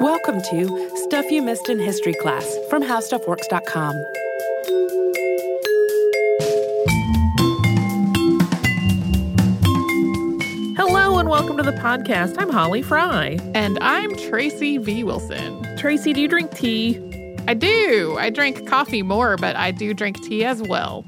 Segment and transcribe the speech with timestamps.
[0.00, 3.94] Welcome to Stuff You Missed in History Class from HowStuffWorks.com.
[10.76, 12.36] Hello and welcome to the podcast.
[12.38, 13.38] I'm Holly Fry.
[13.54, 15.02] And I'm Tracy V.
[15.02, 15.64] Wilson.
[15.78, 17.00] Tracy, do you drink tea?
[17.48, 18.16] I do.
[18.18, 21.06] I drink coffee more, but I do drink tea as well.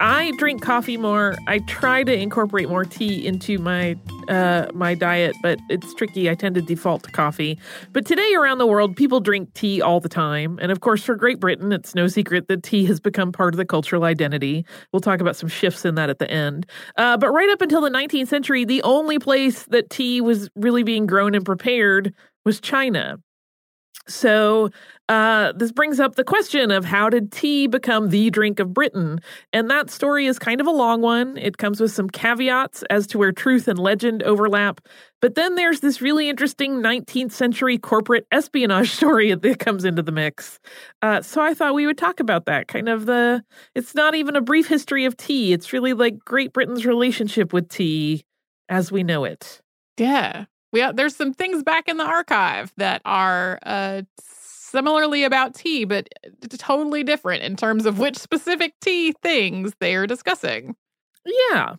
[0.00, 1.36] I drink coffee more.
[1.46, 3.98] I try to incorporate more tea into my
[4.28, 6.30] uh, my diet, but it's tricky.
[6.30, 7.58] I tend to default to coffee.
[7.92, 10.58] But today around the world, people drink tea all the time.
[10.62, 13.58] And of course, for Great Britain, it's no secret that tea has become part of
[13.58, 14.64] the cultural identity.
[14.92, 16.64] We'll talk about some shifts in that at the end.
[16.96, 20.82] Uh, but right up until the 19th century, the only place that tea was really
[20.82, 22.14] being grown and prepared
[22.46, 23.18] was China.
[24.08, 24.70] So
[25.10, 29.20] uh, this brings up the question of how did tea become the drink of Britain?
[29.52, 31.36] And that story is kind of a long one.
[31.36, 34.80] It comes with some caveats as to where truth and legend overlap.
[35.20, 40.12] But then there's this really interesting 19th century corporate espionage story that comes into the
[40.12, 40.60] mix.
[41.02, 42.68] Uh, so I thought we would talk about that.
[42.68, 43.42] Kind of the,
[43.74, 45.52] it's not even a brief history of tea.
[45.52, 48.22] It's really like Great Britain's relationship with tea
[48.68, 49.60] as we know it.
[49.98, 54.02] Yeah we there's some things back in the archive that are uh,
[54.70, 56.08] similarly about tea, but
[56.58, 60.76] totally different in terms of which specific tea things they are discussing.
[61.24, 61.74] Yeah.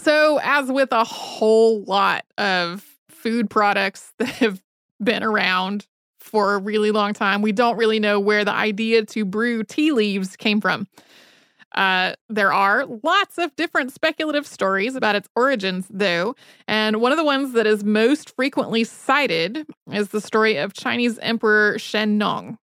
[0.00, 4.62] So, as with a whole lot of food products that have
[5.02, 5.86] been around
[6.20, 9.92] for a really long time, we don't really know where the idea to brew tea
[9.92, 10.86] leaves came from.
[11.74, 16.36] Uh, there are lots of different speculative stories about its origins, though,
[16.68, 21.18] and one of the ones that is most frequently cited is the story of Chinese
[21.18, 22.58] Emperor Shen Nong.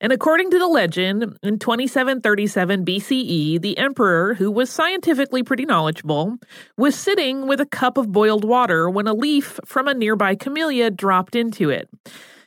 [0.00, 6.36] And according to the legend, in 2737 BCE, the emperor, who was scientifically pretty knowledgeable,
[6.76, 10.90] was sitting with a cup of boiled water when a leaf from a nearby camellia
[10.90, 11.88] dropped into it.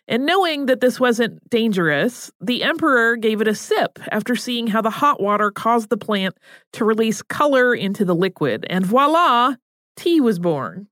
[0.08, 4.82] And knowing that this wasn't dangerous, the emperor gave it a sip after seeing how
[4.82, 6.38] the hot water caused the plant
[6.74, 8.66] to release color into the liquid.
[8.70, 9.56] And voila,
[9.96, 10.88] tea was born.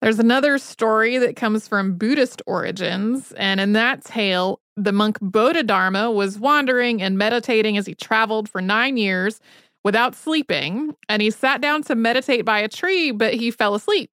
[0.00, 3.32] There's another story that comes from Buddhist origins.
[3.32, 8.60] And in that tale, the monk Bodhidharma was wandering and meditating as he traveled for
[8.60, 9.40] nine years
[9.82, 10.94] without sleeping.
[11.08, 14.10] And he sat down to meditate by a tree, but he fell asleep.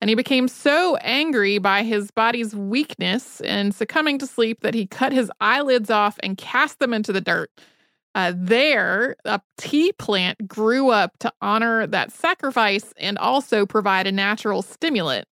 [0.00, 4.86] And he became so angry by his body's weakness and succumbing to sleep that he
[4.86, 7.50] cut his eyelids off and cast them into the dirt.
[8.14, 14.12] Uh, there, a tea plant grew up to honor that sacrifice and also provide a
[14.12, 15.26] natural stimulant.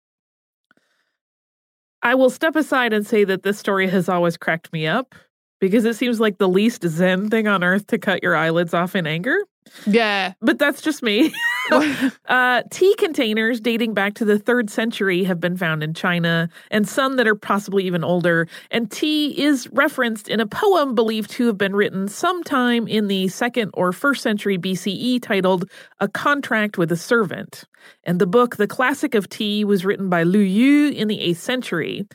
[2.03, 5.15] I will step aside and say that this story has always cracked me up
[5.61, 8.97] because it seems like the least zen thing on earth to cut your eyelids off
[8.97, 9.39] in anger.
[9.87, 10.35] Yeah.
[10.41, 11.33] But that's just me.
[12.27, 16.89] uh, tea containers dating back to the third century have been found in China, and
[16.89, 18.47] some that are possibly even older.
[18.71, 23.29] And tea is referenced in a poem believed to have been written sometime in the
[23.29, 25.71] second or first century BCE titled
[26.01, 27.65] A Contract with a Servant.
[28.05, 31.37] And the book, The Classic of Tea, was written by Lu Yu in the 8th
[31.37, 32.07] century.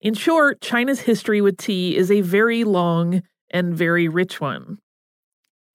[0.00, 4.78] In short, China's history with tea is a very long and very rich one.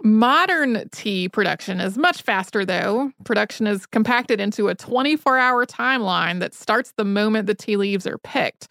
[0.03, 3.11] Modern tea production is much faster, though.
[3.23, 8.05] Production is compacted into a 24 hour timeline that starts the moment the tea leaves
[8.05, 8.69] are picked.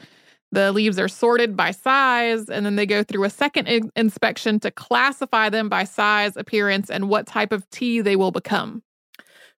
[0.53, 4.61] The leaves are sorted by size, and then they go through a second in- inspection
[4.61, 8.83] to classify them by size, appearance, and what type of tea they will become.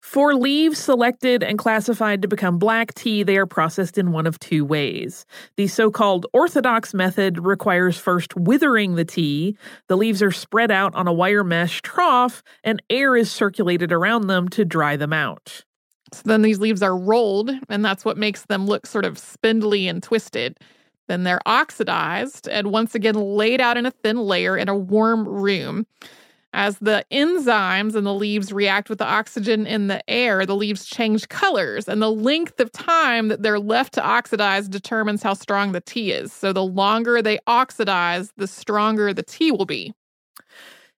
[0.05, 4.39] For leaves selected and classified to become black tea, they are processed in one of
[4.39, 5.25] two ways.
[5.57, 9.57] The so called orthodox method requires first withering the tea.
[9.88, 14.27] The leaves are spread out on a wire mesh trough, and air is circulated around
[14.27, 15.63] them to dry them out.
[16.13, 19.87] So then these leaves are rolled, and that's what makes them look sort of spindly
[19.87, 20.59] and twisted.
[21.07, 25.27] Then they're oxidized and once again laid out in a thin layer in a warm
[25.27, 25.87] room.
[26.55, 30.85] As the enzymes in the leaves react with the oxygen in the air, the leaves
[30.85, 35.73] change colors, and the length of time that they're left to oxidize determines how strong
[35.73, 36.31] the tea is.
[36.31, 39.93] So the longer they oxidize, the stronger the tea will be.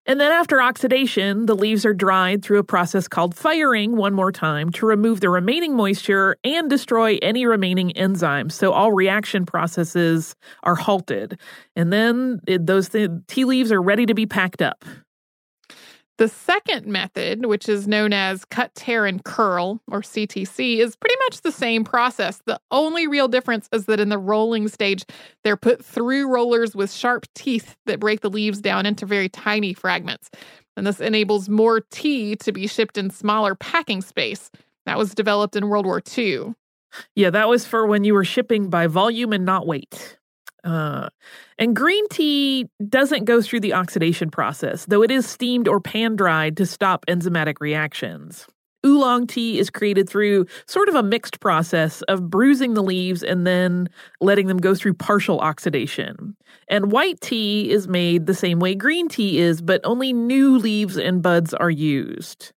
[0.06, 4.31] And then after oxidation, the leaves are dried through a process called firing one more
[4.31, 8.51] time to remove the remaining moisture and destroy any remaining enzymes.
[8.51, 11.39] So all reaction processes are halted.
[11.75, 14.86] And then those th- tea leaves are ready to be packed up.
[16.18, 21.16] The second method, which is known as cut, tear, and curl, or CTC, is pretty
[21.28, 22.42] much the same process.
[22.46, 25.06] The only real difference is that in the rolling stage,
[25.44, 29.74] they're put through rollers with sharp teeth that break the leaves down into very tiny
[29.74, 30.31] fragments.
[30.75, 34.50] And this enables more tea to be shipped in smaller packing space.
[34.88, 36.56] That was developed in World War II.
[37.16, 40.17] Yeah, that was for when you were shipping by volume and not weight.
[40.68, 41.08] Uh,
[41.58, 46.18] and green tea doesn't go through the oxidation process, though it is steamed or pan
[46.18, 48.46] dried to stop enzymatic reactions.
[48.86, 53.48] Oolong tea is created through sort of a mixed process of bruising the leaves and
[53.48, 53.88] then
[54.19, 56.36] letting them go through partial oxidation.
[56.68, 60.98] And white tea is made the same way green tea is, but only new leaves
[60.98, 62.52] and buds are used.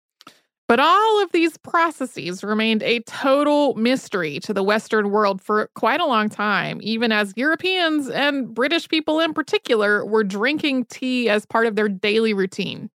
[0.69, 5.99] But all of these processes remained a total mystery to the Western world for quite
[5.99, 11.43] a long time, even as Europeans and British people in particular were drinking tea as
[11.47, 12.91] part of their daily routine.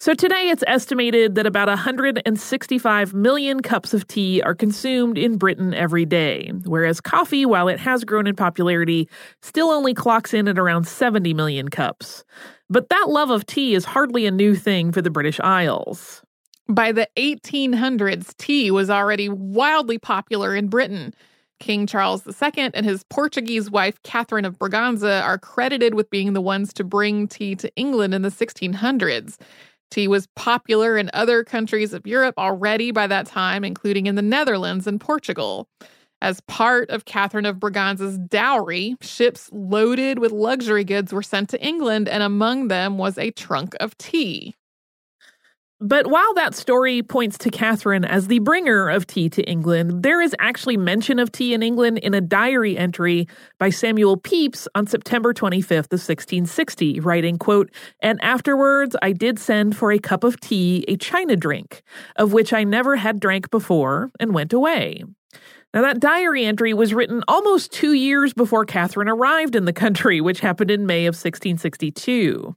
[0.00, 5.72] So today it's estimated that about 165 million cups of tea are consumed in Britain
[5.72, 9.08] every day, whereas coffee, while it has grown in popularity,
[9.42, 12.24] still only clocks in at around 70 million cups.
[12.68, 16.22] But that love of tea is hardly a new thing for the British Isles.
[16.70, 21.12] By the 1800s, tea was already wildly popular in Britain.
[21.58, 26.40] King Charles II and his Portuguese wife, Catherine of Braganza, are credited with being the
[26.40, 29.36] ones to bring tea to England in the 1600s.
[29.90, 34.22] Tea was popular in other countries of Europe already by that time, including in the
[34.22, 35.68] Netherlands and Portugal.
[36.22, 41.60] As part of Catherine of Braganza's dowry, ships loaded with luxury goods were sent to
[41.60, 44.54] England, and among them was a trunk of tea.
[45.82, 50.20] But while that story points to Catherine as the bringer of tea to England, there
[50.20, 53.26] is actually mention of tea in England in a diary entry
[53.58, 59.74] by Samuel Pepys on September 25th of 1660, writing, quote, And afterwards I did send
[59.74, 61.82] for a cup of tea, a china drink,
[62.16, 65.02] of which I never had drank before, and went away.
[65.72, 70.20] Now, that diary entry was written almost two years before Catherine arrived in the country,
[70.20, 72.54] which happened in May of 1662.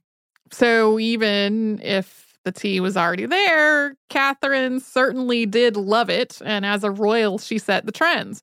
[0.50, 3.96] So even if the tea was already there.
[4.10, 8.42] Catherine certainly did love it, and as a royal, she set the trends.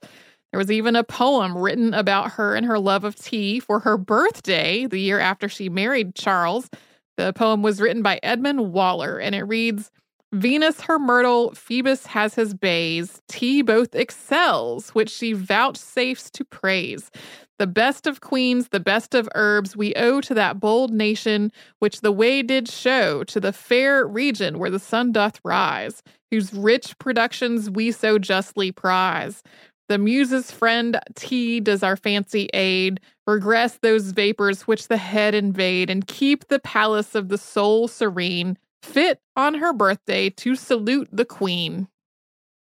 [0.52, 3.98] There was even a poem written about her and her love of tea for her
[3.98, 6.70] birthday, the year after she married Charles.
[7.18, 9.92] The poem was written by Edmund Waller, and it reads
[10.34, 17.12] Venus her myrtle, Phoebus has his bays, tea both excels, which she vouchsafes to praise.
[17.60, 22.00] The best of queens, the best of herbs, we owe to that bold nation, which
[22.00, 26.02] the way did show to the fair region where the sun doth rise,
[26.32, 29.44] whose rich productions we so justly prize.
[29.90, 35.90] The muse's friend tea does our fancy aid, regress those vapors which the head invade,
[35.90, 41.26] and keep the palace of the soul serene, fit on her birthday to salute the
[41.26, 41.88] queen.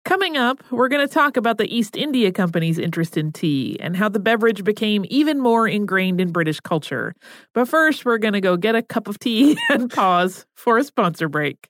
[0.05, 3.95] Coming up, we're going to talk about the East India Company's interest in tea and
[3.95, 7.13] how the beverage became even more ingrained in British culture.
[7.53, 10.83] But first, we're going to go get a cup of tea and pause for a
[10.83, 11.69] sponsor break.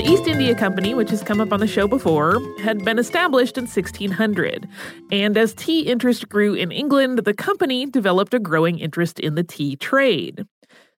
[0.00, 3.58] The East India Company, which has come up on the show before, had been established
[3.58, 4.66] in 1600.
[5.12, 9.44] And as tea interest grew in England, the company developed a growing interest in the
[9.44, 10.46] tea trade.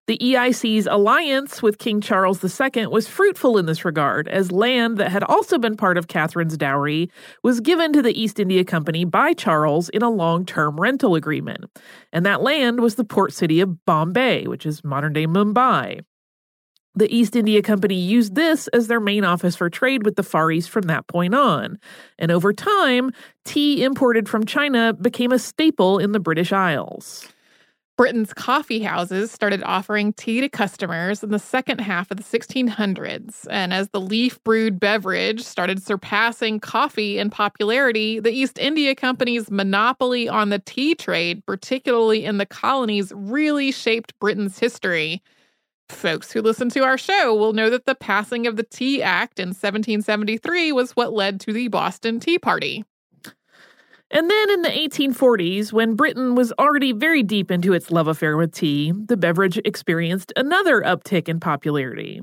[0.06, 5.10] The EIC's alliance with King Charles II was fruitful in this regard, as land that
[5.10, 7.10] had also been part of Catherine's dowry
[7.42, 11.64] was given to the East India Company by Charles in a long term rental agreement.
[12.12, 16.02] And that land was the port city of Bombay, which is modern day Mumbai.
[16.94, 20.50] The East India Company used this as their main office for trade with the Far
[20.52, 21.78] East from that point on.
[22.18, 23.12] And over time,
[23.46, 27.26] tea imported from China became a staple in the British Isles.
[27.96, 33.46] Britain's coffee houses started offering tea to customers in the second half of the 1600s.
[33.50, 39.50] And as the leaf brewed beverage started surpassing coffee in popularity, the East India Company's
[39.50, 45.22] monopoly on the tea trade, particularly in the colonies, really shaped Britain's history.
[45.92, 49.38] Folks who listen to our show will know that the passing of the Tea Act
[49.38, 52.84] in 1773 was what led to the Boston Tea Party.
[54.12, 58.36] And then in the 1840s, when Britain was already very deep into its love affair
[58.36, 62.20] with tea, the beverage experienced another uptick in popularity.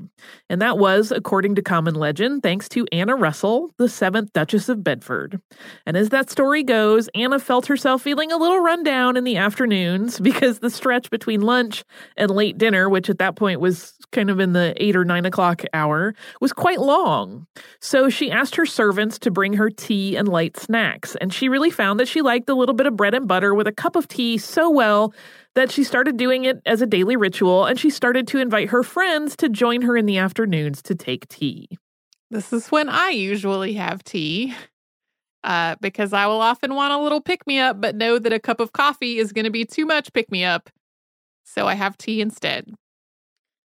[0.48, 4.84] And that was, according to common legend, thanks to Anna Russell, the seventh Duchess of
[4.84, 5.40] Bedford.
[5.84, 9.36] And as that story goes, Anna felt herself feeling a little run down in the
[9.36, 11.82] afternoons because the stretch between lunch
[12.16, 15.26] and late dinner, which at that point was kind of in the eight or nine
[15.26, 17.48] o'clock hour, was quite long.
[17.80, 21.70] So she asked her servants to bring her tea and light snacks, and she really
[21.80, 24.06] found that she liked a little bit of bread and butter with a cup of
[24.06, 25.14] tea so well
[25.54, 28.82] that she started doing it as a daily ritual and she started to invite her
[28.82, 31.70] friends to join her in the afternoons to take tea.
[32.30, 34.54] This is when I usually have tea.
[35.42, 38.38] Uh, because I will often want a little pick me up, but know that a
[38.38, 40.68] cup of coffee is going to be too much pick me up.
[41.44, 42.74] So I have tea instead.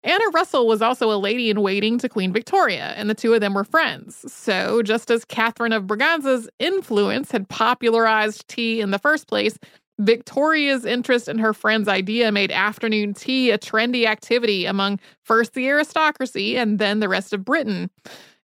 [0.03, 3.41] Anna Russell was also a lady in waiting to Queen Victoria, and the two of
[3.41, 4.33] them were friends.
[4.33, 9.59] So, just as Catherine of Braganza's influence had popularized tea in the first place,
[9.99, 15.69] Victoria's interest in her friend's idea made afternoon tea a trendy activity among first the
[15.69, 17.91] aristocracy and then the rest of Britain.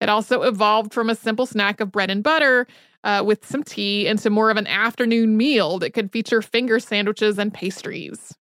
[0.00, 2.66] It also evolved from a simple snack of bread and butter
[3.04, 7.38] uh, with some tea into more of an afternoon meal that could feature finger sandwiches
[7.38, 8.34] and pastries.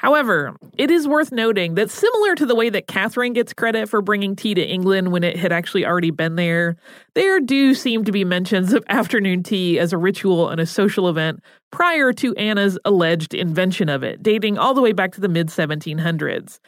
[0.00, 4.00] However, it is worth noting that similar to the way that Catherine gets credit for
[4.00, 6.76] bringing tea to England when it had actually already been there,
[7.12, 11.06] there do seem to be mentions of afternoon tea as a ritual and a social
[11.06, 15.28] event prior to Anna's alleged invention of it, dating all the way back to the
[15.28, 16.60] mid 1700s.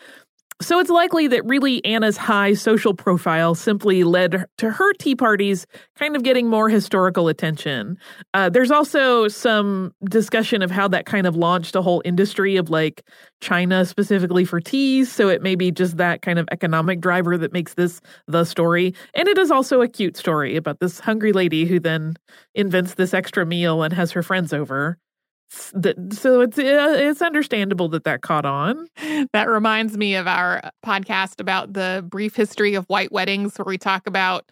[0.63, 5.67] So it's likely that really Anna's high social profile simply led to her tea parties
[5.97, 7.99] kind of getting more historical attention.
[8.33, 12.71] Uh, there's also some discussion of how that kind of launched a whole industry of
[12.71, 13.03] like
[13.41, 15.11] China specifically for teas.
[15.11, 18.95] So it may be just that kind of economic driver that makes this the story.
[19.15, 22.15] And it is also a cute story about this hungry lady who then
[22.55, 24.97] invents this extra meal and has her friends over
[25.53, 28.87] so it's uh, it's understandable that that caught on.
[29.33, 33.77] That reminds me of our podcast about the brief history of white weddings, where we
[33.77, 34.51] talk about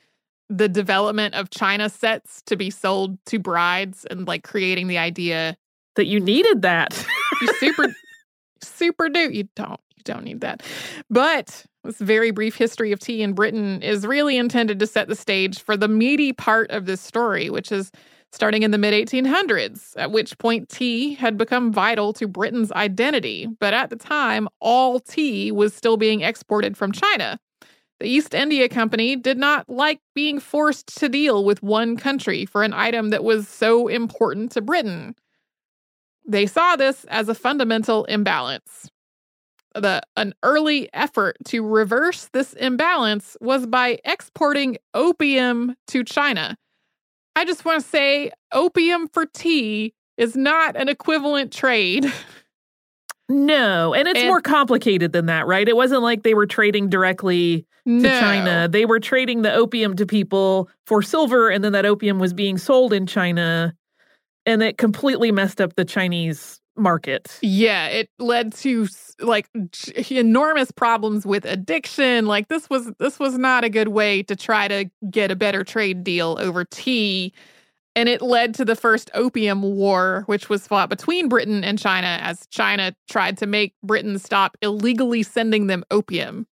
[0.50, 5.56] the development of china sets to be sold to brides and like creating the idea
[5.94, 7.06] that you needed that.
[7.40, 7.86] you super
[8.62, 10.62] super do you don't you don't need that,
[11.08, 15.16] but this very brief history of tea in Britain is really intended to set the
[15.16, 17.90] stage for the meaty part of this story, which is
[18.32, 23.48] starting in the mid 1800s, at which point tea had become vital to Britain's identity.
[23.58, 27.38] But at the time, all tea was still being exported from China.
[27.98, 32.62] The East India Company did not like being forced to deal with one country for
[32.62, 35.14] an item that was so important to Britain.
[36.26, 38.88] They saw this as a fundamental imbalance.
[39.74, 46.56] The, an early effort to reverse this imbalance was by exporting opium to China
[47.36, 52.12] I just want to say opium for tea is not an equivalent trade.
[53.32, 55.68] No, and it's and, more complicated than that, right?
[55.68, 58.20] It wasn't like they were trading directly to no.
[58.20, 58.66] China.
[58.68, 62.58] They were trading the opium to people for silver, and then that opium was being
[62.58, 63.72] sold in China,
[64.46, 67.38] and it completely messed up the Chinese market.
[67.42, 68.88] Yeah, it led to
[69.20, 69.48] like
[70.10, 72.26] enormous problems with addiction.
[72.26, 75.62] Like this was this was not a good way to try to get a better
[75.64, 77.32] trade deal over tea.
[77.96, 82.18] And it led to the first Opium War, which was fought between Britain and China
[82.22, 86.46] as China tried to make Britain stop illegally sending them opium.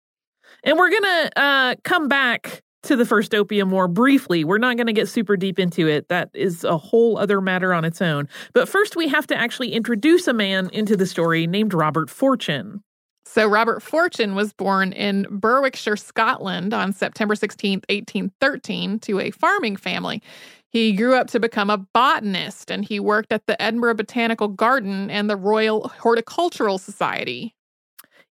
[0.63, 4.45] And we're going to uh, come back to the first opium war briefly.
[4.45, 6.09] We're not going to get super deep into it.
[6.09, 8.29] That is a whole other matter on its own.
[8.53, 12.83] But first, we have to actually introduce a man into the story named Robert Fortune.
[13.27, 19.77] So, Robert Fortune was born in Berwickshire, Scotland on September 16, 1813, to a farming
[19.77, 20.23] family.
[20.69, 25.11] He grew up to become a botanist and he worked at the Edinburgh Botanical Garden
[25.11, 27.55] and the Royal Horticultural Society.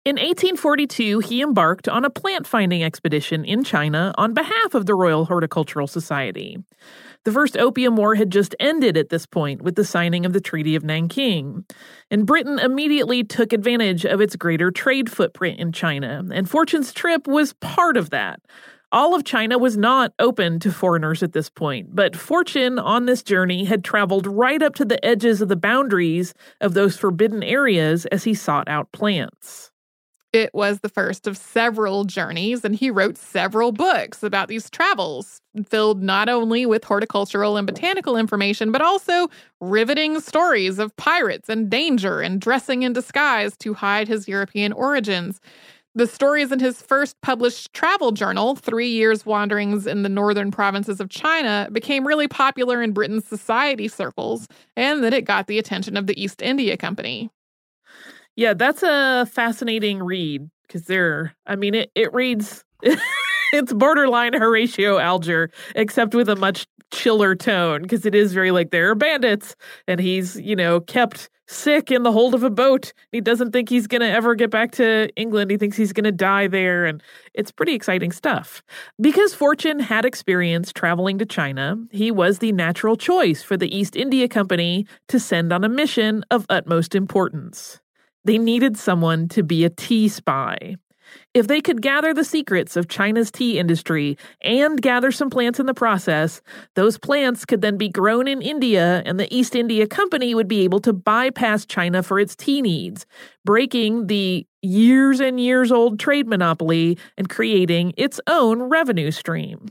[0.02, 4.94] In 1842, he embarked on a plant finding expedition in China on behalf of the
[4.94, 6.56] Royal Horticultural Society.
[7.24, 10.40] The First Opium War had just ended at this point with the signing of the
[10.40, 11.66] Treaty of Nanking,
[12.10, 17.28] and Britain immediately took advantage of its greater trade footprint in China, and Fortune's trip
[17.28, 18.40] was part of that.
[18.92, 23.22] All of China was not open to foreigners at this point, but Fortune on this
[23.22, 28.06] journey had traveled right up to the edges of the boundaries of those forbidden areas
[28.06, 29.70] as he sought out plants.
[30.32, 35.40] It was the first of several journeys, and he wrote several books about these travels,
[35.66, 39.28] filled not only with horticultural and botanical information, but also
[39.60, 45.40] riveting stories of pirates and danger and dressing in disguise to hide his European origins.
[45.96, 51.00] The stories in his first published travel journal, Three Years' Wanderings in the Northern Provinces
[51.00, 54.46] of China, became really popular in Britain's society circles,
[54.76, 57.30] and then it got the attention of the East India Company.
[58.40, 62.64] Yeah, that's a fascinating read because there, I mean, it, it reads,
[63.52, 68.70] it's borderline Horatio Alger, except with a much chiller tone because it is very like
[68.70, 69.56] there are bandits
[69.86, 72.94] and he's, you know, kept sick in the hold of a boat.
[73.12, 75.50] He doesn't think he's going to ever get back to England.
[75.50, 76.86] He thinks he's going to die there.
[76.86, 77.02] And
[77.34, 78.62] it's pretty exciting stuff.
[78.98, 83.96] Because Fortune had experience traveling to China, he was the natural choice for the East
[83.96, 87.82] India Company to send on a mission of utmost importance.
[88.24, 90.76] They needed someone to be a tea spy.
[91.34, 95.66] If they could gather the secrets of China's tea industry and gather some plants in
[95.66, 96.40] the process,
[96.74, 100.62] those plants could then be grown in India and the East India Company would be
[100.62, 103.06] able to bypass China for its tea needs,
[103.44, 109.66] breaking the years and years old trade monopoly and creating its own revenue stream.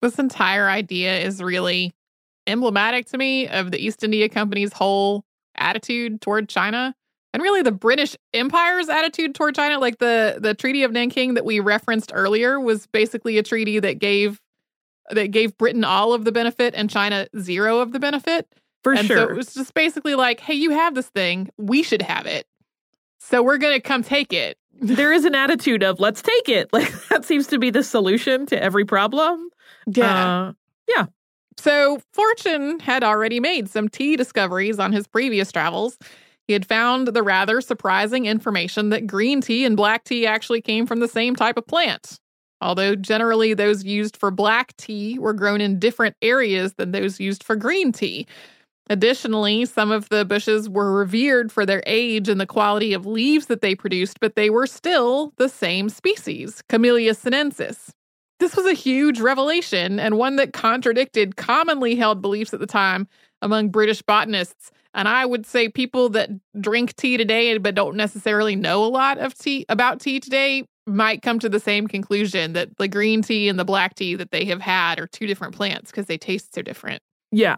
[0.00, 1.92] This entire idea is really
[2.46, 5.24] emblematic to me of the East India Company's whole
[5.56, 6.94] attitude toward China
[7.32, 11.44] and really the British Empire's attitude toward China, like the the Treaty of Nanking that
[11.44, 14.40] we referenced earlier, was basically a treaty that gave
[15.10, 18.46] that gave Britain all of the benefit and China zero of the benefit.
[18.82, 19.16] For and sure.
[19.16, 22.46] So it was just basically like, hey, you have this thing, we should have it.
[23.20, 24.58] So we're gonna come take it.
[24.80, 26.68] there is an attitude of let's take it.
[26.72, 29.48] Like that seems to be the solution to every problem.
[29.86, 30.48] Yeah.
[30.48, 30.52] Uh,
[30.88, 31.06] yeah.
[31.56, 35.98] So Fortune had already made some tea discoveries on his previous travels.
[36.52, 40.86] He had found the rather surprising information that green tea and black tea actually came
[40.86, 42.18] from the same type of plant.
[42.60, 47.42] Although generally those used for black tea were grown in different areas than those used
[47.42, 48.26] for green tea.
[48.90, 53.46] Additionally, some of the bushes were revered for their age and the quality of leaves
[53.46, 57.94] that they produced, but they were still the same species, Camellia sinensis.
[58.40, 63.08] This was a huge revelation and one that contradicted commonly held beliefs at the time
[63.40, 64.70] among British botanists.
[64.94, 66.30] And I would say people that
[66.60, 71.22] drink tea today but don't necessarily know a lot of tea about tea today might
[71.22, 74.44] come to the same conclusion that the green tea and the black tea that they
[74.44, 77.02] have had are two different plants because they taste so different.
[77.30, 77.56] yeah.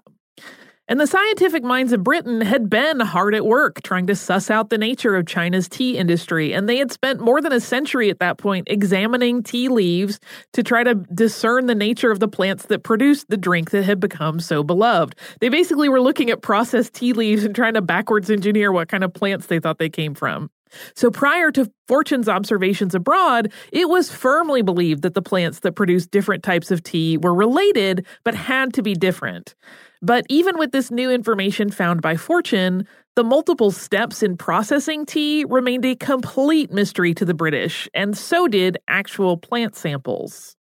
[0.86, 4.68] And the scientific minds of Britain had been hard at work trying to suss out
[4.68, 8.18] the nature of China's tea industry, and they had spent more than a century at
[8.18, 10.20] that point examining tea leaves
[10.52, 13.98] to try to discern the nature of the plants that produced the drink that had
[13.98, 15.16] become so beloved.
[15.40, 19.04] They basically were looking at processed tea leaves and trying to backwards engineer what kind
[19.04, 20.50] of plants they thought they came from.
[20.94, 26.10] So prior to Fortune's observations abroad, it was firmly believed that the plants that produced
[26.10, 29.54] different types of tea were related but had to be different.
[30.02, 35.46] But even with this new information found by Fortune, the multiple steps in processing tea
[35.48, 40.56] remained a complete mystery to the British, and so did actual plant samples.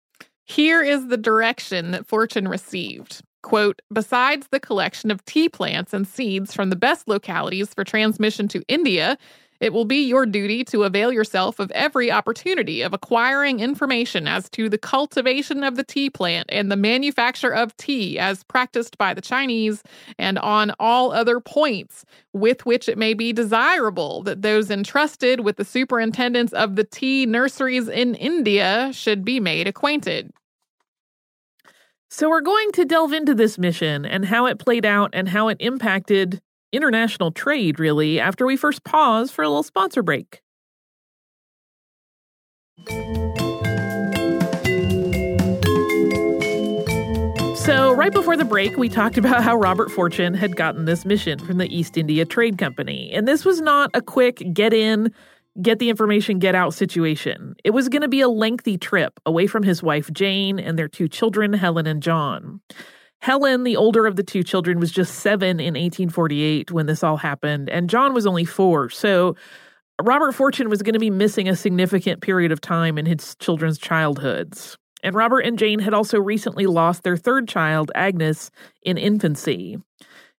[0.46, 3.22] Here is the direction that Fortune received.
[3.41, 8.48] Quote, besides the collection of tea plants and seeds from the best localities for transmission
[8.50, 9.18] to India,
[9.62, 14.50] it will be your duty to avail yourself of every opportunity of acquiring information as
[14.50, 19.14] to the cultivation of the tea plant and the manufacture of tea as practiced by
[19.14, 19.84] the Chinese,
[20.18, 25.58] and on all other points with which it may be desirable that those entrusted with
[25.58, 30.32] the superintendence of the tea nurseries in India should be made acquainted.
[32.10, 35.48] So we're going to delve into this mission and how it played out and how
[35.48, 40.42] it impacted international trade, really, after we first pause for a little sponsor break.
[47.55, 51.38] So, right before the break, we talked about how Robert Fortune had gotten this mission
[51.38, 53.12] from the East India Trade Company.
[53.14, 55.14] And this was not a quick get in,
[55.62, 57.55] get the information, get out situation.
[57.64, 60.88] It was going to be a lengthy trip away from his wife, Jane, and their
[60.88, 62.62] two children, Helen and John.
[63.22, 67.18] Helen, the older of the two children, was just seven in 1848 when this all
[67.18, 68.90] happened, and John was only four.
[68.90, 69.36] So
[70.01, 73.77] Robert Fortune was going to be missing a significant period of time in his children's
[73.77, 74.77] childhoods.
[75.03, 78.50] And Robert and Jane had also recently lost their third child, Agnes,
[78.84, 79.77] in infancy.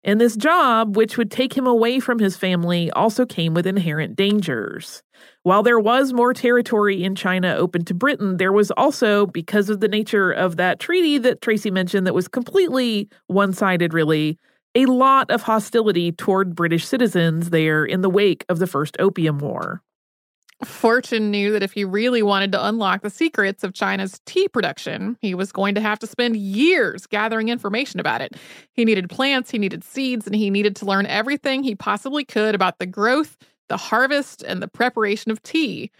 [0.04, 4.16] And this job, which would take him away from his family, also came with inherent
[4.16, 5.04] dangers.
[5.44, 9.80] While there was more territory in China open to Britain, there was also, because of
[9.80, 14.40] the nature of that treaty that Tracy mentioned, that was completely one sided, really,
[14.74, 19.38] a lot of hostility toward British citizens there in the wake of the First Opium
[19.38, 19.84] War.
[20.63, 25.17] Fortune knew that if he really wanted to unlock the secrets of China's tea production,
[25.19, 28.36] he was going to have to spend years gathering information about it.
[28.74, 32.54] He needed plants, he needed seeds, and he needed to learn everything he possibly could
[32.54, 33.38] about the growth,
[33.69, 35.91] the harvest, and the preparation of tea.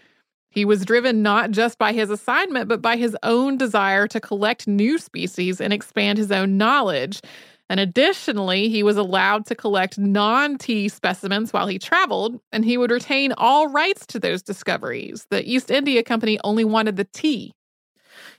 [0.52, 4.68] He was driven not just by his assignment, but by his own desire to collect
[4.68, 7.20] new species and expand his own knowledge.
[7.68, 12.76] And additionally, he was allowed to collect non tea specimens while he traveled, and he
[12.76, 15.26] would retain all rights to those discoveries.
[15.30, 17.52] The East India Company only wanted the tea.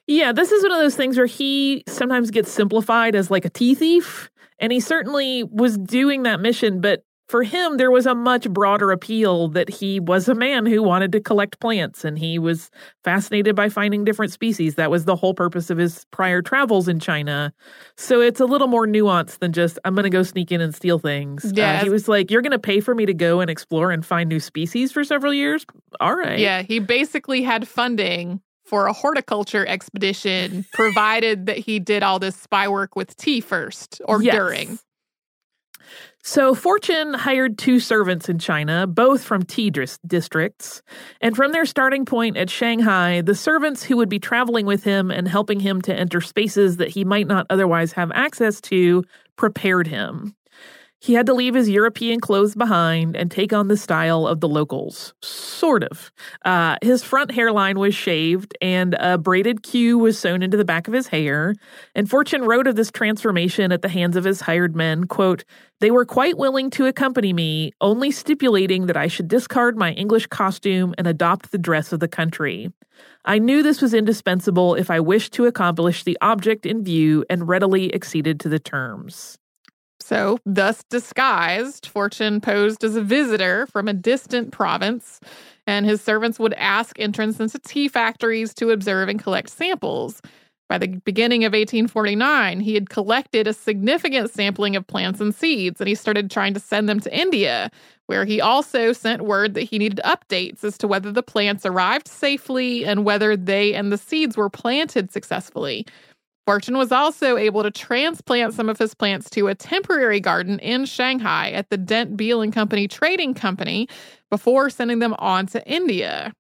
[0.06, 3.50] Yeah, this is one of those things where he sometimes gets simplified as like a
[3.50, 4.30] tea thief.
[4.60, 7.04] And he certainly was doing that mission, but
[7.34, 11.12] for him, there was a much broader appeal that he was a man who wanted
[11.14, 12.70] to collect plants and he was
[13.04, 14.76] fascinated by finding different species.
[14.76, 17.52] That was the whole purpose of his prior travels in China.
[17.98, 20.76] So it's a little more nuanced than just, I'm going to go sneak in and
[20.76, 21.52] steal things.
[21.56, 21.80] Yeah.
[21.80, 24.06] Uh, he was like, You're going to pay for me to go and explore and
[24.06, 25.66] find new species for several years?
[26.00, 26.38] All right.
[26.38, 32.36] Yeah, he basically had funding for a horticulture expedition, provided that he did all this
[32.36, 34.36] spy work with tea first or Yes.
[34.36, 34.78] during.
[36.26, 40.82] So Fortune hired two servants in China, both from tea dis- districts.
[41.20, 45.12] And from their starting point at Shanghai, the servants who would be traveling with him
[45.12, 49.04] and helping him to enter spaces that he might not otherwise have access to
[49.36, 50.34] prepared him.
[51.04, 54.48] He had to leave his European clothes behind and take on the style of the
[54.48, 55.14] locals.
[55.22, 56.14] Sort of.
[56.46, 60.88] Uh, his front hairline was shaved, and a braided queue was sewn into the back
[60.88, 61.56] of his hair.
[61.94, 65.44] And Fortune wrote of this transformation at the hands of his hired men, quote,
[65.82, 70.28] They were quite willing to accompany me, only stipulating that I should discard my English
[70.28, 72.72] costume and adopt the dress of the country.
[73.26, 77.46] I knew this was indispensable if I wished to accomplish the object in view and
[77.46, 79.38] readily acceded to the terms.
[80.04, 85.22] So, thus disguised, Fortune posed as a visitor from a distant province,
[85.66, 90.22] and his servants would ask entrance into tea factories to observe and collect samples.
[90.68, 95.80] By the beginning of 1849, he had collected a significant sampling of plants and seeds,
[95.80, 97.72] and he started trying to send them to India,
[98.08, 102.10] where he also sent word that he needed updates as to whether the plants arrived
[102.10, 105.86] safely and whether they and the seeds were planted successfully.
[106.46, 110.86] Fortune was also able to transplant some of his plants to a temporary garden in
[110.86, 113.88] Shanghai at the Dent Beale and Company Trading Company
[114.30, 116.34] before sending them on to India.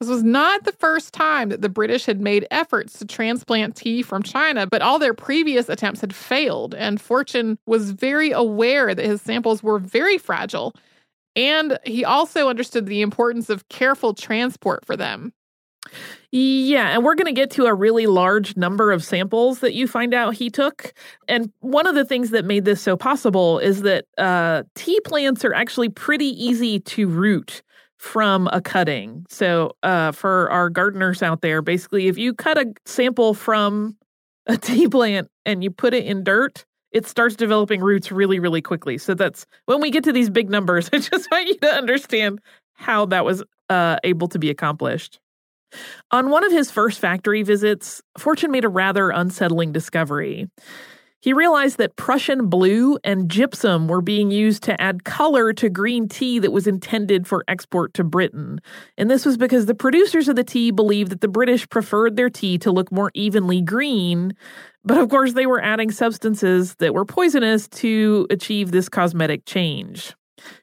[0.00, 4.02] This was not the first time that the British had made efforts to transplant tea
[4.02, 9.04] from China, but all their previous attempts had failed, and Fortune was very aware that
[9.04, 10.74] his samples were very fragile,
[11.36, 15.34] and he also understood the importance of careful transport for them.
[16.32, 19.88] Yeah, and we're going to get to a really large number of samples that you
[19.88, 20.92] find out he took.
[21.26, 25.44] And one of the things that made this so possible is that uh, tea plants
[25.44, 27.62] are actually pretty easy to root
[27.98, 29.26] from a cutting.
[29.28, 33.96] So, uh, for our gardeners out there, basically, if you cut a sample from
[34.46, 38.62] a tea plant and you put it in dirt, it starts developing roots really, really
[38.62, 38.98] quickly.
[38.98, 42.40] So, that's when we get to these big numbers, I just want you to understand
[42.74, 45.18] how that was uh, able to be accomplished.
[46.10, 50.48] On one of his first factory visits, Fortune made a rather unsettling discovery.
[51.22, 56.08] He realized that Prussian blue and gypsum were being used to add color to green
[56.08, 58.58] tea that was intended for export to Britain.
[58.96, 62.30] And this was because the producers of the tea believed that the British preferred their
[62.30, 64.32] tea to look more evenly green.
[64.82, 70.14] But of course, they were adding substances that were poisonous to achieve this cosmetic change.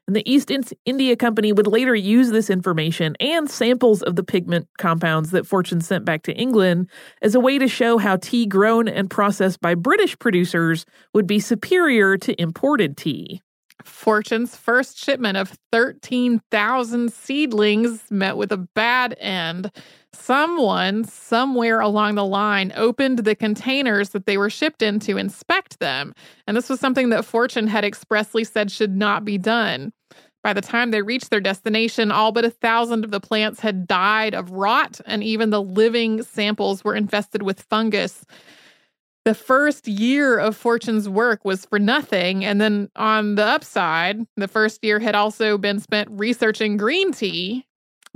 [0.07, 0.51] And the East
[0.85, 5.81] India Company would later use this information and samples of the pigment compounds that Fortune
[5.81, 6.89] sent back to England
[7.21, 11.39] as a way to show how tea grown and processed by British producers would be
[11.39, 13.41] superior to imported tea.
[13.83, 19.71] Fortune's first shipment of 13,000 seedlings met with a bad end.
[20.19, 25.79] Someone, somewhere along the line, opened the containers that they were shipped in to inspect
[25.79, 26.13] them.
[26.47, 29.93] And this was something that Fortune had expressly said should not be done.
[30.43, 33.87] By the time they reached their destination, all but a thousand of the plants had
[33.87, 38.25] died of rot, and even the living samples were infested with fungus.
[39.23, 42.45] The first year of Fortune's work was for nothing.
[42.45, 47.66] And then on the upside, the first year had also been spent researching green tea.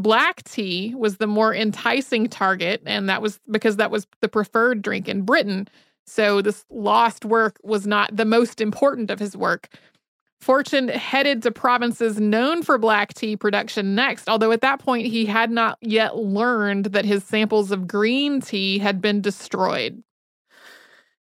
[0.01, 4.81] Black tea was the more enticing target, and that was because that was the preferred
[4.81, 5.67] drink in Britain.
[6.05, 9.69] So this lost work was not the most important of his work.
[10.39, 15.25] Fortune headed to provinces known for black tea production next, although at that point he
[15.25, 20.01] had not yet learned that his samples of green tea had been destroyed.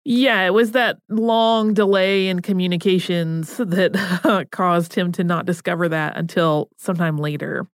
[0.03, 5.87] Yeah, it was that long delay in communications that uh, caused him to not discover
[5.89, 7.67] that until sometime later.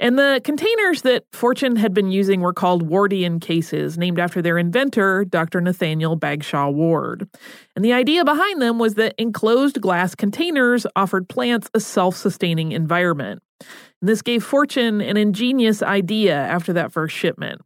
[0.00, 4.56] And the containers that Fortune had been using were called Wardian cases, named after their
[4.56, 5.60] inventor, Dr.
[5.60, 7.28] Nathaniel Bagshaw Ward.
[7.76, 12.72] And the idea behind them was that enclosed glass containers offered plants a self sustaining
[12.72, 13.42] environment.
[13.60, 17.60] And this gave Fortune an ingenious idea after that first shipment.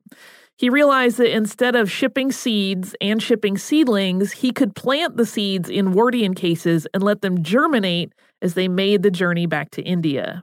[0.57, 5.69] He realized that instead of shipping seeds and shipping seedlings, he could plant the seeds
[5.69, 10.43] in Wardian cases and let them germinate as they made the journey back to India.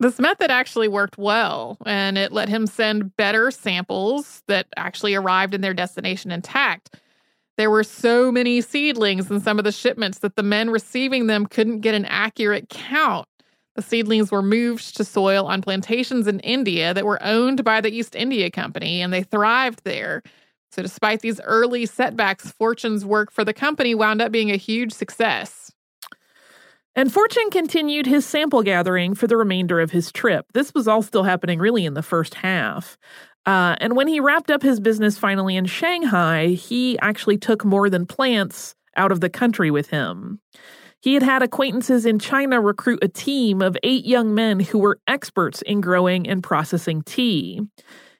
[0.00, 5.54] This method actually worked well, and it let him send better samples that actually arrived
[5.54, 6.94] in their destination intact.
[7.56, 11.46] There were so many seedlings in some of the shipments that the men receiving them
[11.46, 13.26] couldn't get an accurate count.
[13.74, 17.90] The seedlings were moved to soil on plantations in India that were owned by the
[17.90, 20.22] East India Company, and they thrived there.
[20.70, 24.92] So, despite these early setbacks, Fortune's work for the company wound up being a huge
[24.92, 25.72] success.
[26.98, 30.46] And Fortune continued his sample gathering for the remainder of his trip.
[30.52, 32.98] This was all still happening really in the first half.
[33.46, 37.88] Uh, and when he wrapped up his business finally in Shanghai, he actually took more
[37.88, 40.40] than plants out of the country with him.
[41.00, 44.98] He had had acquaintances in China recruit a team of eight young men who were
[45.06, 47.60] experts in growing and processing tea.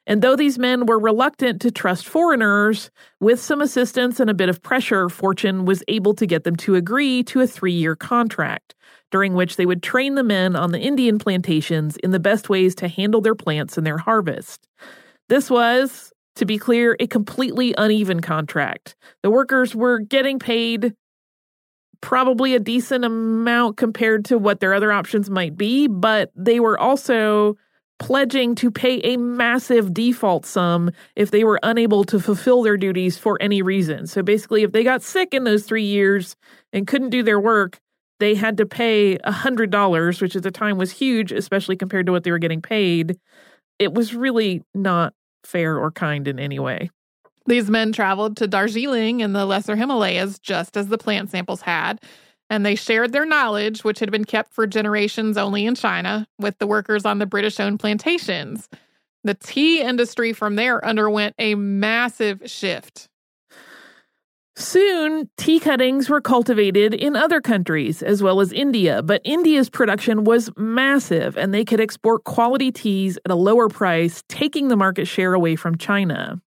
[0.08, 2.90] And though these men were reluctant to trust foreigners,
[3.20, 6.76] with some assistance and a bit of pressure, Fortune was able to get them to
[6.76, 8.74] agree to a three year contract,
[9.12, 12.74] during which they would train the men on the Indian plantations in the best ways
[12.76, 14.66] to handle their plants and their harvest.
[15.28, 18.96] This was, to be clear, a completely uneven contract.
[19.22, 20.94] The workers were getting paid
[22.00, 26.78] probably a decent amount compared to what their other options might be, but they were
[26.78, 27.58] also
[27.98, 33.18] pledging to pay a massive default sum if they were unable to fulfill their duties
[33.18, 34.06] for any reason.
[34.06, 36.36] So basically, if they got sick in those three years
[36.72, 37.78] and couldn't do their work,
[38.20, 42.12] they had to pay a $100, which at the time was huge, especially compared to
[42.12, 43.18] what they were getting paid.
[43.78, 46.90] It was really not fair or kind in any way.
[47.46, 52.00] These men traveled to Darjeeling in the Lesser Himalayas just as the plant samples had,
[52.50, 56.58] and they shared their knowledge, which had been kept for generations only in China, with
[56.58, 58.68] the workers on the British owned plantations.
[59.24, 63.08] The tea industry from there underwent a massive shift.
[64.56, 70.24] Soon, tea cuttings were cultivated in other countries as well as India, but India's production
[70.24, 75.06] was massive and they could export quality teas at a lower price, taking the market
[75.06, 76.40] share away from China.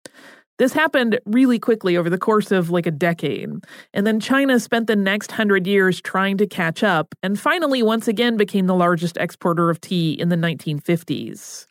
[0.59, 3.49] This happened really quickly over the course of like a decade.
[3.93, 8.09] And then China spent the next hundred years trying to catch up and finally, once
[8.09, 11.65] again, became the largest exporter of tea in the 1950s.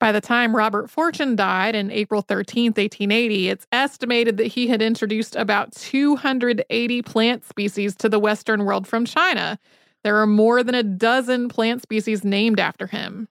[0.00, 4.80] By the time Robert Fortune died in April 13, 1880, it's estimated that he had
[4.80, 9.58] introduced about 280 plant species to the Western world from China.
[10.04, 13.28] There are more than a dozen plant species named after him.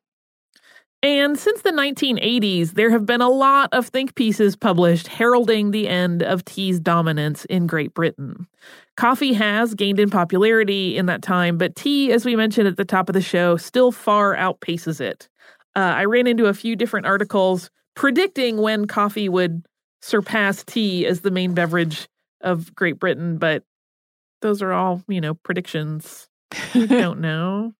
[1.03, 5.87] And since the 1980s, there have been a lot of think pieces published heralding the
[5.87, 8.47] end of tea's dominance in Great Britain.
[8.97, 12.85] Coffee has gained in popularity in that time, but tea, as we mentioned at the
[12.85, 15.27] top of the show, still far outpaces it.
[15.75, 19.65] Uh, I ran into a few different articles predicting when coffee would
[20.01, 22.09] surpass tea as the main beverage
[22.41, 23.63] of Great Britain, but
[24.41, 26.27] those are all, you know, predictions.
[26.75, 27.73] We don't know.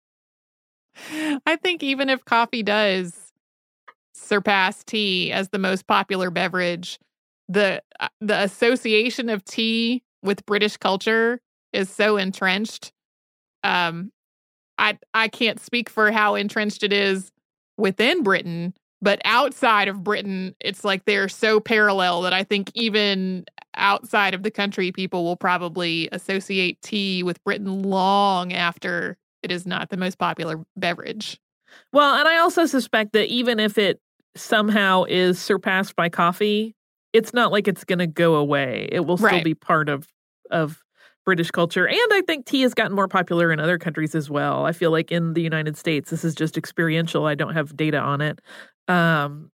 [1.46, 3.32] I think even if coffee does
[4.14, 7.00] surpass tea as the most popular beverage,
[7.50, 11.40] the uh, the association of tea with British culture
[11.74, 12.92] is so entrenched.
[13.64, 14.12] Um,
[14.78, 17.32] I I can't speak for how entrenched it is
[17.78, 23.46] within Britain, but outside of Britain, it's like they're so parallel that I think even
[23.76, 29.66] outside of the country, people will probably associate tea with Britain long after it is
[29.66, 31.40] not the most popular beverage.
[31.94, 34.00] Well, and I also suspect that even if it
[34.36, 36.76] somehow is surpassed by coffee,
[37.14, 38.88] it's not like it's going to go away.
[38.92, 39.44] It will still Right.
[39.44, 40.08] be part of
[40.50, 40.84] of
[41.24, 41.88] British culture.
[41.88, 44.66] And I think tea has gotten more popular in other countries as well.
[44.66, 47.26] I feel like in the United States, this is just experiential.
[47.26, 48.42] I don't have data on it.
[48.90, 49.50] Um,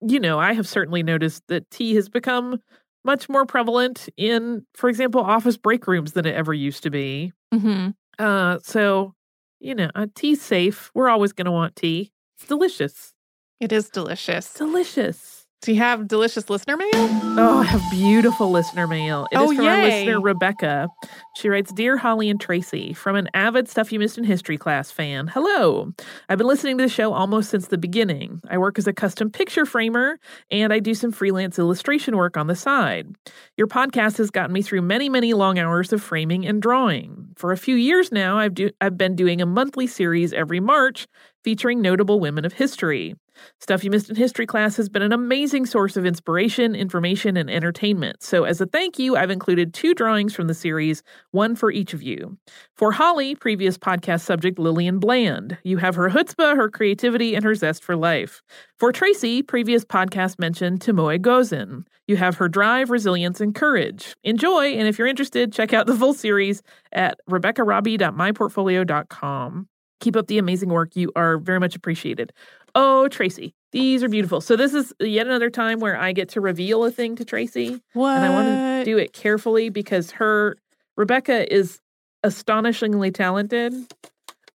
[0.00, 2.60] you know, I have certainly noticed that tea has become
[3.04, 7.32] much more prevalent in, for example, office break rooms than it ever used to be.
[7.52, 7.90] Mm-hmm.
[8.18, 9.14] Uh, so,
[9.60, 10.90] you know, uh, tea's safe.
[10.94, 12.12] We're always going to want tea.
[12.38, 13.14] It's delicious.
[13.60, 14.54] It is delicious.
[14.54, 15.37] Delicious.
[15.60, 16.88] Do you have delicious listener mail?
[16.94, 19.26] Oh, I have beautiful listener mail.
[19.32, 20.88] It is Oh, from our listener, Rebecca.
[21.36, 24.92] She writes Dear Holly and Tracy, from an avid Stuff You Missed in History class
[24.92, 25.26] fan.
[25.26, 25.92] Hello.
[26.28, 28.40] I've been listening to the show almost since the beginning.
[28.48, 30.20] I work as a custom picture framer
[30.52, 33.08] and I do some freelance illustration work on the side.
[33.56, 37.30] Your podcast has gotten me through many, many long hours of framing and drawing.
[37.36, 41.08] For a few years now, I've, do- I've been doing a monthly series every March
[41.42, 43.16] featuring notable women of history.
[43.60, 47.50] Stuff You Missed in History class has been an amazing source of inspiration, information, and
[47.50, 48.22] entertainment.
[48.22, 51.94] So, as a thank you, I've included two drawings from the series, one for each
[51.94, 52.38] of you.
[52.76, 55.58] For Holly, previous podcast subject Lillian Bland.
[55.62, 58.42] You have her chutzpah, her creativity, and her zest for life.
[58.78, 61.84] For Tracy, previous podcast mentioned Tomoe Gozen.
[62.06, 64.14] You have her drive, resilience, and courage.
[64.24, 69.68] Enjoy, and if you're interested, check out the full series at RebeccaRobbie.myportfolio.com.
[70.00, 70.94] Keep up the amazing work.
[70.96, 72.32] You are very much appreciated.
[72.80, 74.40] Oh, Tracy, these are beautiful.
[74.40, 77.80] So this is yet another time where I get to reveal a thing to Tracy,
[77.92, 78.16] What?
[78.16, 80.56] and I want to do it carefully because her
[80.96, 81.80] Rebecca is
[82.22, 83.74] astonishingly talented.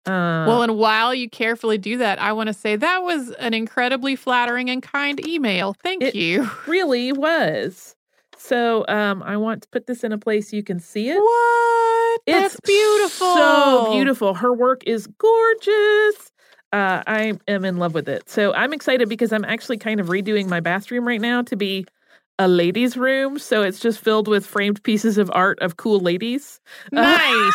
[0.05, 3.53] Uh, well, and while you carefully do that, I want to say that was an
[3.53, 5.75] incredibly flattering and kind email.
[5.83, 6.49] Thank It- you.
[6.67, 7.95] really was.
[8.37, 11.17] So um, I want to put this in a place you can see it.
[11.21, 12.21] What?
[12.27, 13.33] It's That's beautiful.
[13.35, 14.33] So beautiful.
[14.33, 16.31] Her work is gorgeous.
[16.73, 18.27] Uh, I am in love with it.
[18.29, 21.85] So I'm excited because I'm actually kind of redoing my bathroom right now to be
[22.39, 23.37] a ladies' room.
[23.37, 26.59] So it's just filled with framed pieces of art of cool ladies.
[26.91, 27.53] Nice.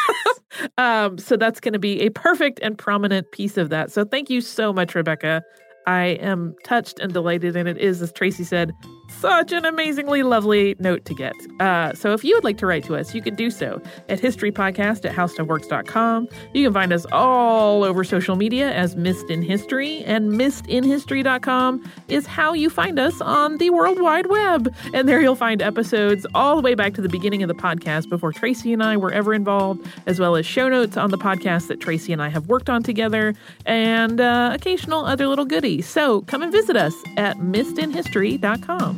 [0.78, 3.92] Um, so that's going to be a perfect and prominent piece of that.
[3.92, 5.42] So thank you so much, Rebecca.
[5.86, 8.72] I am touched and delighted, and it is, as Tracy said,
[9.08, 11.34] such an amazingly lovely note to get.
[11.60, 14.20] Uh, so if you would like to write to us, you can do so at
[14.20, 16.28] historypodcast at howstuffworks.com.
[16.54, 22.26] You can find us all over social media as Missed in History, and missedinhistory.com is
[22.26, 24.74] how you find us on the World Wide Web.
[24.94, 28.08] And there you'll find episodes all the way back to the beginning of the podcast
[28.08, 31.68] before Tracy and I were ever involved, as well as show notes on the podcast
[31.68, 33.34] that Tracy and I have worked on together,
[33.66, 35.88] and uh, occasional other little goodies.
[35.88, 38.97] So come and visit us at missedinhistory.com.